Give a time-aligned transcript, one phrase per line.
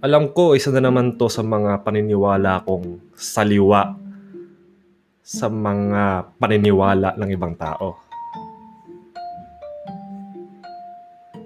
[0.00, 4.00] Alam ko, isa na naman to sa mga paniniwala kong saliwa
[5.20, 8.00] sa mga paniniwala ng ibang tao.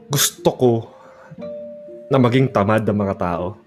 [0.07, 0.73] Gusto ko
[2.07, 3.59] na maging tamad ang mga tao.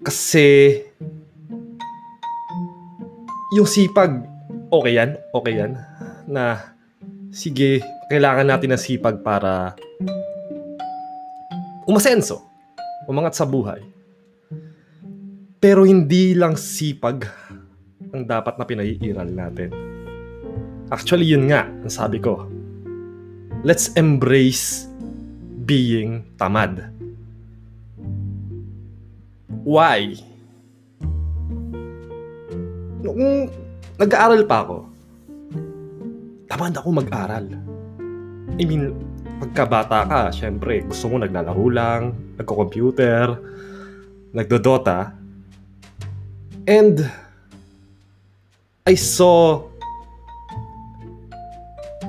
[0.00, 0.72] Kasi
[3.52, 4.24] yung sipag,
[4.72, 5.76] okay yan, okay yan.
[6.24, 6.72] Na
[7.28, 9.76] sige, kailangan natin ng sipag para
[11.86, 12.42] umasenso,
[13.06, 13.78] umangat sa buhay.
[15.62, 17.24] Pero hindi lang sipag
[18.10, 19.70] ang dapat na pinaiiral natin.
[20.90, 22.46] Actually, yun nga, ang sabi ko.
[23.62, 24.86] Let's embrace
[25.66, 26.90] being tamad.
[29.66, 30.14] Why?
[33.02, 33.50] Noong
[33.98, 34.76] nag-aaral pa ako,
[36.46, 37.46] tamad ako mag-aral.
[38.58, 38.94] I mean,
[39.36, 42.02] pagkabata ka, syempre, gusto mo naglalaro lang,
[42.40, 43.36] nagko-computer,
[44.32, 45.12] nagdodota.
[46.66, 47.04] And
[48.88, 49.62] I saw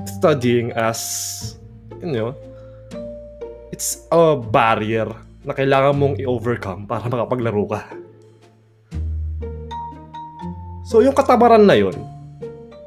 [0.08, 1.00] studying as,
[2.02, 2.34] you know,
[3.70, 5.12] it's a barrier
[5.46, 7.82] na kailangan mong i-overcome para makapaglaro ka.
[10.88, 11.94] So, yung katamaran na yun,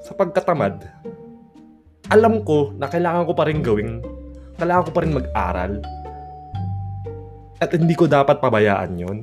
[0.02, 0.88] sa pagkatamad,
[2.10, 4.02] alam ko na kailangan ko pa rin gawing,
[4.60, 5.72] kailangan ko pa rin mag-aral.
[7.60, 9.18] At hindi ko dapat pabayaan yon.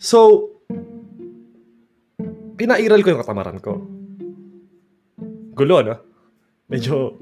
[0.00, 0.52] So,
[2.56, 3.72] pinairal ko yung katamaran ko.
[5.56, 5.96] Gulo, no?
[6.68, 7.16] Medyo,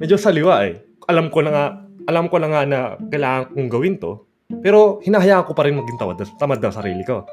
[0.00, 0.80] medyo saliwa eh.
[1.08, 1.64] Alam ko na nga,
[2.08, 4.24] alam ko na nga na kailangan kong gawin to.
[4.64, 7.28] Pero hinahayaan ko pa rin maging tawad, tamad ng sarili ko.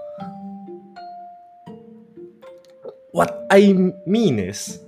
[3.15, 3.71] What I
[4.03, 4.79] mean is,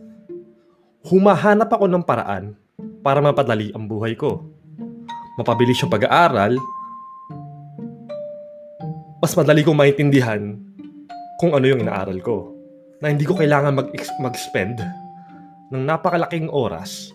[1.04, 2.56] humahanap ako ng paraan
[3.04, 4.40] para mapadali ang buhay ko.
[5.36, 6.56] Mapabilis yung pag-aaral,
[9.19, 10.56] mas madali kong maintindihan
[11.44, 12.56] kung ano yung inaaral ko.
[13.03, 13.92] Na hindi ko kailangan mag-
[14.24, 14.80] mag-spend
[15.75, 17.12] ng napakalaking oras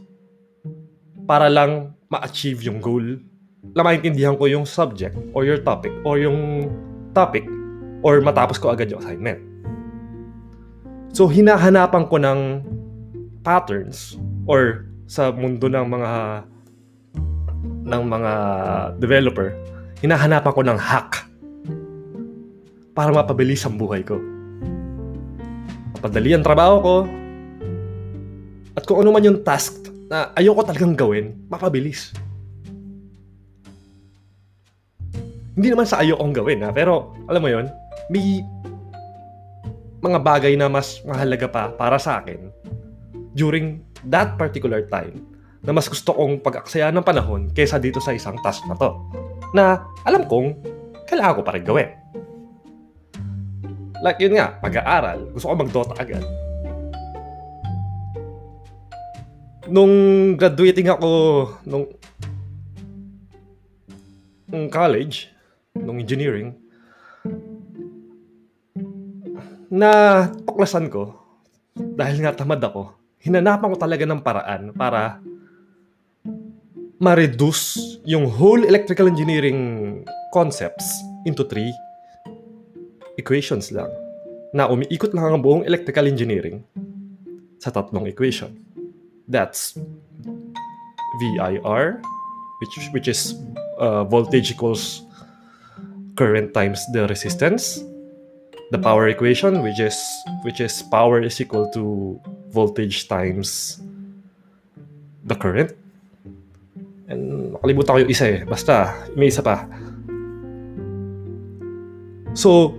[1.24, 3.16] para lang ma-achieve yung goal
[3.72, 6.68] na maintindihan ko yung subject or your topic or yung
[7.16, 7.44] topic
[8.04, 9.40] or matapos ko agad yung assignment.
[11.16, 12.40] So, hinahanapan ko ng
[13.48, 16.12] patterns or sa mundo ng mga
[17.88, 18.32] ng mga
[19.00, 19.56] developer,
[20.04, 21.24] hinahanapan ko ng hack
[22.92, 24.20] para mapabilis ang buhay ko.
[25.96, 26.96] Mapadali ang trabaho ko.
[28.76, 32.12] At kung ano man yung task na ayoko talagang gawin, mapabilis.
[35.56, 37.66] Hindi naman sa ayokong gawin ha, pero alam mo yon
[38.12, 38.44] may
[40.04, 42.52] mga bagay na mas mahalaga pa para sa akin
[43.34, 45.24] during that particular time
[45.64, 48.94] na mas gusto kong pag-aksaya ng panahon kaysa dito sa isang task na to.
[49.52, 50.54] Na alam kong
[51.08, 51.90] kailangan ko pa rin gawin.
[53.98, 56.22] Like yun nga, pag-aaral, gusto ko mag-Dota agad.
[59.66, 59.92] Nung
[60.38, 61.10] graduating ako
[61.66, 61.90] nung,
[64.46, 65.34] nung college,
[65.74, 66.54] nung engineering,
[69.68, 71.18] na tuklasan ko,
[71.76, 75.18] dahil nga tamad ako, hinanapan ko talaga ng paraan para
[76.98, 80.02] ma-reduce yung whole electrical engineering
[80.34, 80.86] concepts
[81.26, 81.70] into three
[83.18, 83.90] equations lang.
[84.54, 86.64] Na umiikot lang ang buong electrical engineering
[87.58, 88.54] sa tatlong equation.
[89.28, 89.76] That's
[91.20, 92.00] VIR,
[92.62, 93.36] which, which is
[93.78, 95.02] uh, voltage equals
[96.18, 97.78] current times the resistance
[98.74, 99.96] the power equation which is
[100.42, 102.18] which is power is equal to
[102.52, 103.80] voltage times
[105.24, 105.76] the current.
[107.08, 108.40] And nakalimutan ko yung isa eh.
[108.44, 109.64] Basta, may isa pa.
[112.36, 112.76] So,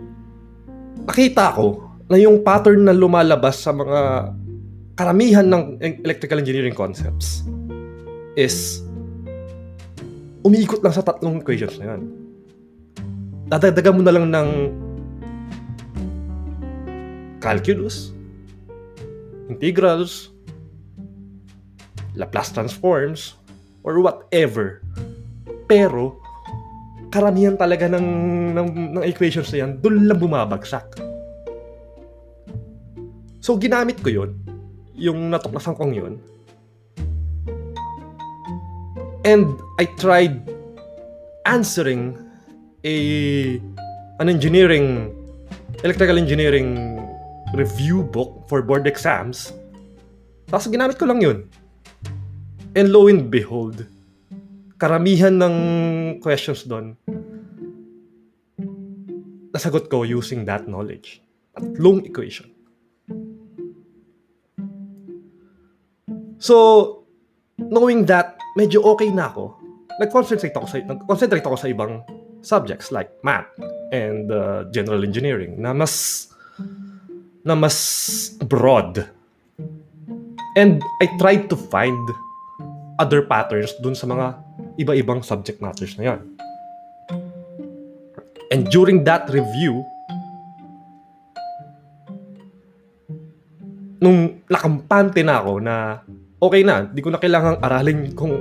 [1.05, 4.31] nakita ko na yung pattern na lumalabas sa mga
[4.97, 7.45] karamihan ng electrical engineering concepts
[8.35, 8.83] is
[10.43, 12.01] umiikot lang sa tatlong equations na yan.
[13.49, 14.49] Dadagdagan mo na lang ng
[17.39, 18.11] calculus,
[19.49, 20.29] integrals,
[22.15, 23.35] Laplace transforms,
[23.83, 24.81] or whatever.
[25.65, 26.19] Pero,
[27.09, 28.07] karamihan talaga ng,
[28.53, 28.67] ng,
[28.99, 30.99] ng equations na yan, doon lang bumabagsak.
[33.39, 34.31] So, ginamit ko yun,
[34.93, 36.13] yung natuklasan kong yun.
[39.23, 40.39] And I tried
[41.43, 42.15] answering
[42.83, 42.95] a
[44.19, 45.11] an engineering
[45.83, 46.98] electrical engineering
[47.53, 49.53] review book for board exams.
[50.49, 51.45] Tapos ginamit ko lang yun.
[52.77, 53.85] And lo and behold,
[54.77, 55.55] karamihan ng
[56.21, 56.93] questions doon,
[59.49, 61.21] nasagot ko using that knowledge.
[61.57, 62.53] Tatlong equation.
[66.39, 66.55] So,
[67.59, 69.59] knowing that, medyo okay na ako.
[69.99, 71.99] Nag-concentrate ako sa, nag-concentrate ako sa ibang
[72.39, 73.51] subjects like math
[73.91, 76.25] and uh, general engineering na mas
[77.49, 77.77] na mas
[78.45, 79.09] broad.
[80.53, 81.97] And I tried to find
[83.01, 84.37] other patterns dun sa mga
[84.77, 86.21] iba-ibang subject matters na yan.
[88.53, 89.81] And during that review,
[93.97, 96.05] nung nakampante na ako na
[96.37, 98.37] okay na, di ko na kailangang aralin kung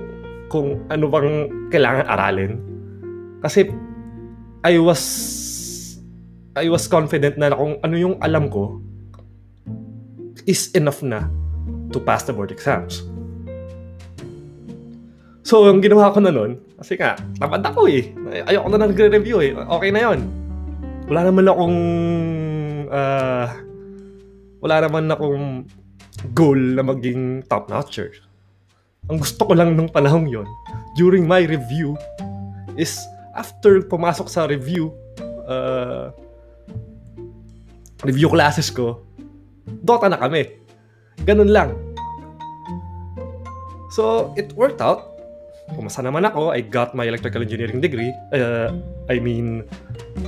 [0.48, 2.52] kung ano bang kailangan aralin.
[3.40, 3.68] Kasi
[4.64, 5.02] I was
[6.58, 8.87] I was confident na kung ano yung alam ko
[10.48, 11.28] is enough na
[11.92, 13.04] to pass the board exams.
[15.44, 18.12] So, yung ginawa ko na nun, kasi nga, tamad ako eh.
[18.48, 19.52] Ayoko na nagre-review eh.
[19.56, 20.20] Okay na yon.
[21.08, 21.78] Wala naman akong,
[22.92, 23.46] uh,
[24.60, 25.64] wala naman akong
[26.36, 28.12] goal na maging top-notcher.
[29.08, 30.48] Ang gusto ko lang nung panahong yon
[31.00, 31.96] during my review
[32.76, 33.00] is
[33.32, 34.92] after pumasok sa review
[35.48, 36.12] uh,
[38.04, 39.00] review classes ko
[39.84, 40.48] Dota na kami.
[41.24, 41.74] Ganun lang.
[43.90, 45.16] So, it worked out.
[45.72, 46.52] Pumasa naman ako.
[46.52, 48.12] I got my electrical engineering degree.
[48.32, 48.72] Uh,
[49.08, 49.64] I mean,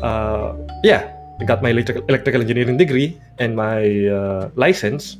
[0.00, 5.16] uh, yeah, I got my electrical, electrical engineering degree and my uh, license.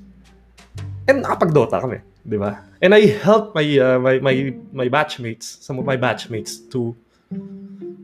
[1.08, 2.61] And nakapag-Dota kami, di ba?
[2.81, 4.37] And I helped my, uh, my my
[4.72, 6.96] my batchmates, some of my batchmates to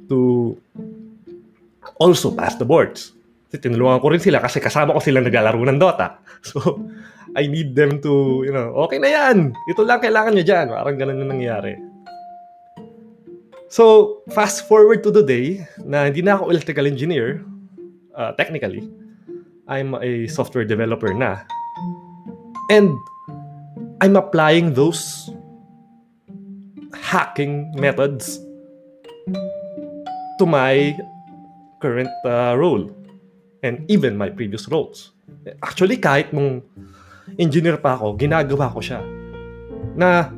[0.08, 0.18] to
[1.96, 3.15] also pass the boards.
[3.58, 6.20] Tinulungan ko rin sila kasi kasama ko sila naglalaro ng Dota.
[6.46, 6.62] So,
[7.34, 9.52] I need them to, you know, okay na yan.
[9.68, 10.72] Ito lang kailangan nyo dyan.
[10.72, 11.74] Parang ganun na nangyari.
[13.66, 17.42] So, fast forward to the day na hindi na ako electrical engineer,
[18.14, 18.86] uh, technically.
[19.66, 21.42] I'm a software developer na.
[22.70, 22.94] And
[24.00, 25.28] I'm applying those
[26.94, 28.38] hacking methods
[30.38, 30.96] to my
[31.82, 32.88] current uh, role
[33.64, 35.16] and even my previous roles.
[35.62, 36.60] Actually, kahit nung
[37.40, 39.00] engineer pa ako, ginagawa ko siya.
[39.96, 40.28] Na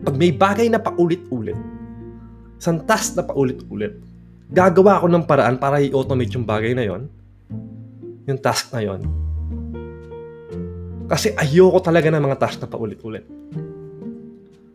[0.00, 1.58] pag may bagay na paulit-ulit,
[2.56, 3.96] isang task na paulit-ulit,
[4.50, 7.06] gagawa ako ng paraan para i-automate yung bagay na yon,
[8.26, 9.00] yung task na yon.
[11.10, 13.26] Kasi ayoko talaga ng mga task na paulit-ulit.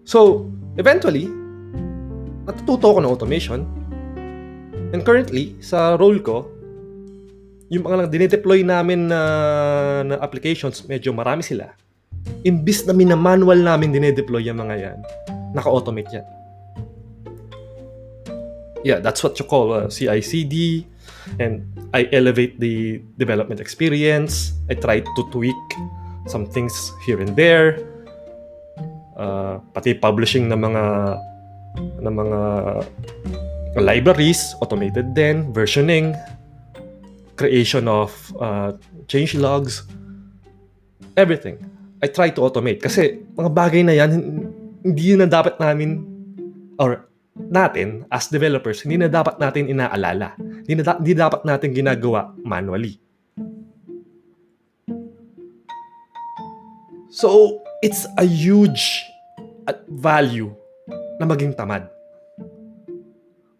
[0.06, 1.31] So, eventually,
[2.46, 3.63] natututo ako ng automation.
[4.94, 6.46] And currently, sa role ko,
[7.75, 9.22] yung mga dinedeploy namin na,
[10.07, 11.75] na applications, medyo marami sila.
[12.48, 15.00] Imbis na minamanual namin dinedeploy yung mga yan,
[15.51, 16.27] naka-automate yan.
[18.86, 20.86] Yeah, that's what you call uh, CI/CD.
[21.42, 24.54] And I elevate the development experience.
[24.69, 25.66] I try to tweak
[26.30, 27.81] some things here and there.
[29.18, 30.83] Uh, pati publishing ng mga
[31.98, 32.39] ng mga
[33.81, 36.13] libraries, automated din, versioning,
[37.36, 38.74] creation of uh,
[39.08, 39.84] change logs,
[41.16, 41.60] everything.
[42.04, 42.84] I try to automate.
[42.84, 44.12] Kasi mga bagay na yan,
[44.84, 46.04] hindi na dapat namin,
[46.80, 50.36] or natin, as developers, hindi na dapat natin inaalala.
[50.39, 53.00] Hindi, na, hindi dapat natin ginagawa manually.
[57.12, 59.04] So, it's a huge
[59.88, 60.51] value
[61.20, 61.88] na maging tamad.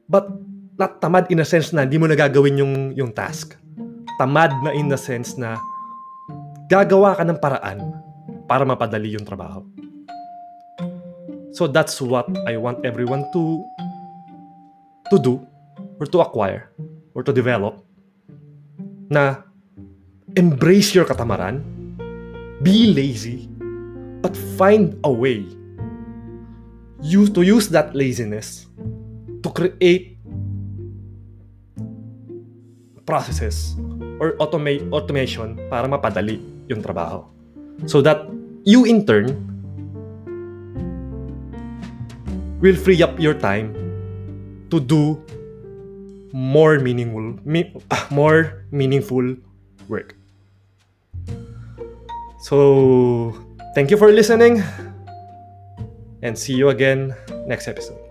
[0.05, 0.27] But
[0.75, 3.55] not tamad in a sense na hindi mo nagagawin yung, yung task
[4.20, 5.60] tamad na in the sense na
[6.72, 7.79] gagawa ka ng paraan
[8.48, 9.62] para mapadali yung trabaho.
[11.55, 13.63] So that's what I want everyone to
[15.12, 15.39] to do
[16.00, 16.67] or to acquire
[17.15, 17.79] or to develop
[19.08, 19.46] na
[20.36, 21.63] embrace your katamaran,
[22.60, 23.48] be lazy,
[24.20, 25.48] but find a way
[27.00, 28.67] you to use that laziness
[29.46, 30.14] to create
[33.05, 33.77] processes
[34.19, 37.24] or automation para mapadali yung trabaho.
[37.85, 38.25] So that
[38.65, 39.29] you in turn
[42.59, 43.74] will free up your time
[44.74, 45.21] to do
[46.33, 47.39] more meaningful
[48.12, 49.38] more meaningful
[49.88, 50.17] work.
[52.45, 53.33] So,
[53.74, 54.62] thank you for listening
[56.21, 57.15] and see you again
[57.47, 58.04] next episode.